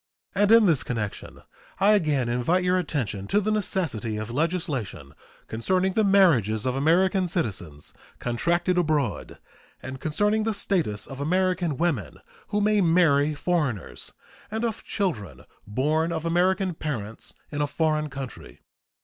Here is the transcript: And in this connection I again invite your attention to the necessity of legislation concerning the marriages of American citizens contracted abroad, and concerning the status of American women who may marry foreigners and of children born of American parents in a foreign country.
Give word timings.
And 0.33 0.51
in 0.51 0.65
this 0.65 0.81
connection 0.81 1.43
I 1.79 1.91
again 1.91 2.27
invite 2.27 2.63
your 2.63 2.79
attention 2.79 3.27
to 3.27 3.39
the 3.39 3.51
necessity 3.51 4.17
of 4.17 4.31
legislation 4.31 5.13
concerning 5.45 5.93
the 5.93 6.03
marriages 6.03 6.65
of 6.65 6.75
American 6.75 7.27
citizens 7.27 7.93
contracted 8.17 8.79
abroad, 8.79 9.37
and 9.79 10.01
concerning 10.01 10.41
the 10.41 10.55
status 10.55 11.05
of 11.05 11.21
American 11.21 11.77
women 11.77 12.17
who 12.47 12.61
may 12.61 12.81
marry 12.81 13.35
foreigners 13.35 14.13
and 14.49 14.65
of 14.65 14.83
children 14.83 15.45
born 15.67 16.11
of 16.11 16.25
American 16.25 16.73
parents 16.73 17.35
in 17.51 17.61
a 17.61 17.67
foreign 17.67 18.09
country. 18.09 18.59